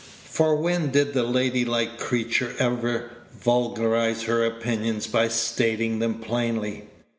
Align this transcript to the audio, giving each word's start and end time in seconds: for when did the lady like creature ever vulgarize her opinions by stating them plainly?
for 0.25 0.55
when 0.55 0.89
did 0.89 1.13
the 1.13 1.21
lady 1.21 1.63
like 1.63 1.99
creature 1.99 2.55
ever 2.57 3.11
vulgarize 3.39 4.23
her 4.23 4.43
opinions 4.43 5.05
by 5.05 5.27
stating 5.27 5.99
them 5.99 6.15
plainly? 6.15 6.87